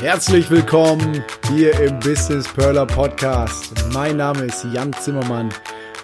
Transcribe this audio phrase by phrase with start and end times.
[0.00, 1.22] Herzlich willkommen
[1.52, 3.74] hier im Business Perler Podcast.
[3.92, 5.50] Mein Name ist Jan Zimmermann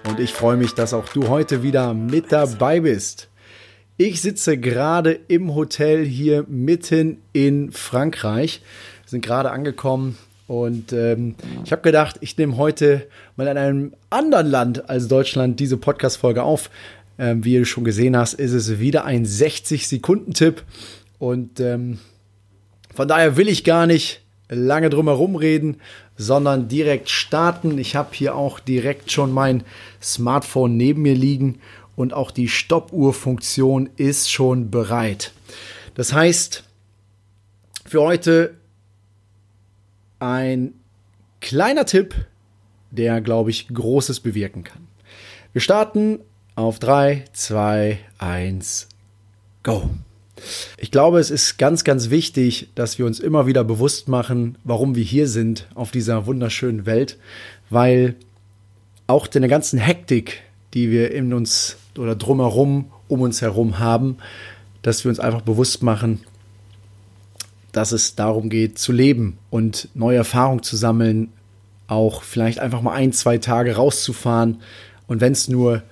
[0.07, 3.31] und ich freue mich, dass auch du heute wieder mit dabei bist.
[3.97, 8.61] Ich sitze gerade im Hotel hier mitten in Frankreich.
[9.05, 11.35] Wir sind gerade angekommen und ähm,
[11.65, 13.07] ich habe gedacht, ich nehme heute
[13.37, 16.69] mal in einem anderen Land als Deutschland diese Podcast-Folge auf.
[17.19, 20.65] Ähm, wie du schon gesehen hast, ist es wieder ein 60-Sekunden-Tipp
[21.19, 21.99] und ähm,
[22.97, 25.81] von daher will ich gar nicht lange drum herum reden,
[26.17, 27.79] sondern direkt starten.
[27.79, 29.65] Ich habe hier auch direkt schon mein
[30.03, 31.61] Smartphone neben mir liegen
[31.95, 35.33] und auch die Stoppuhr-Funktion ist schon bereit.
[35.95, 36.65] Das heißt,
[37.85, 38.55] für heute
[40.19, 40.75] ein
[41.41, 42.15] kleiner Tipp,
[42.91, 44.89] der, glaube ich, Großes bewirken kann.
[45.53, 46.21] Wir starten
[46.55, 48.89] auf 3, 2, 1,
[49.63, 49.91] go.
[50.79, 54.95] Ich glaube, es ist ganz, ganz wichtig, dass wir uns immer wieder bewusst machen, warum
[54.95, 57.19] wir hier sind auf dieser wunderschönen Welt,
[57.71, 58.17] weil
[59.07, 60.43] auch der ganzen Hektik,
[60.75, 64.19] die wir in uns oder drumherum, um uns herum haben,
[64.83, 66.21] dass wir uns einfach bewusst machen,
[67.73, 71.33] dass es darum geht, zu leben und neue Erfahrungen zu sammeln,
[71.89, 74.61] auch vielleicht einfach mal ein, zwei Tage rauszufahren.
[75.07, 75.83] Und wenn es nur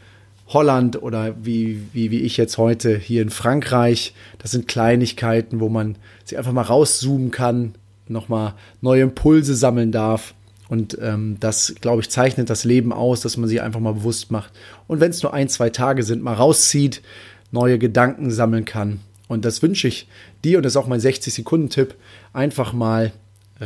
[0.48, 4.14] Holland oder wie, wie, wie ich jetzt heute hier in Frankreich.
[4.38, 7.74] Das sind Kleinigkeiten, wo man sich einfach mal rauszoomen kann,
[8.08, 10.34] nochmal neue Impulse sammeln darf.
[10.68, 14.30] Und ähm, das, glaube ich, zeichnet das Leben aus, dass man sich einfach mal bewusst
[14.30, 14.52] macht.
[14.86, 17.02] Und wenn es nur ein, zwei Tage sind, mal rauszieht,
[17.50, 19.00] neue Gedanken sammeln kann.
[19.28, 20.08] Und das wünsche ich
[20.42, 21.94] dir, und das ist auch mein 60-Sekunden-Tipp,
[22.32, 23.12] einfach mal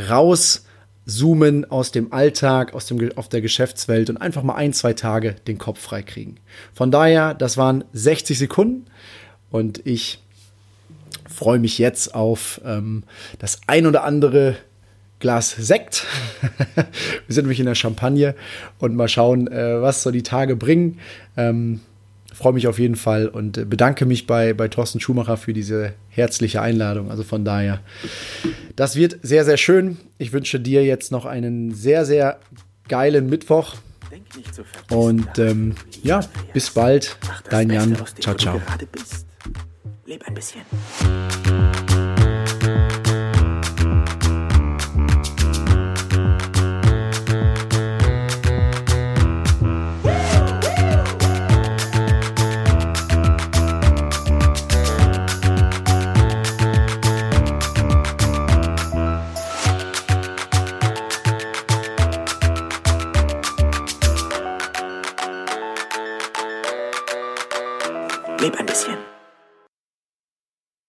[0.09, 0.65] raus
[1.09, 5.35] zoomen aus dem Alltag, aus dem, auf der Geschäftswelt und einfach mal ein, zwei Tage
[5.47, 6.37] den Kopf frei kriegen.
[6.75, 8.85] Von daher, das waren 60 Sekunden
[9.51, 10.23] und ich
[11.27, 13.05] freue mich jetzt auf ähm,
[13.39, 14.57] das ein oder andere
[15.19, 16.05] Glas Sekt.
[16.75, 16.85] Wir
[17.29, 18.35] sind nämlich in der Champagne
[18.79, 20.99] und mal schauen, äh, was so die Tage bringen.
[21.39, 21.81] Ähm,
[22.35, 26.61] freue mich auf jeden Fall und bedanke mich bei, bei Thorsten Schumacher für diese herzliche
[26.61, 27.11] Einladung.
[27.11, 27.81] Also von daher,
[28.78, 29.97] das wird sehr, sehr schön.
[30.19, 32.39] Ich wünsche dir jetzt noch einen sehr, sehr
[32.87, 33.75] geilen Mittwoch.
[34.89, 35.75] Und ähm,
[36.05, 36.21] ja,
[36.53, 37.19] bis bald.
[37.50, 37.97] Dein Jan.
[38.21, 38.62] Ciao, ciao.
[40.06, 40.61] Leb ein bisschen.
[68.41, 69.18] Leb ein bisschen.